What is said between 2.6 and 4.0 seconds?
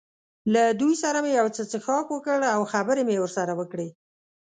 خبرې مې ورسره وکړې.